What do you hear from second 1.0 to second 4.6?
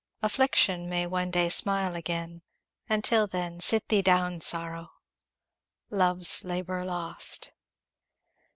one day smile again, and till then, Sit thee down,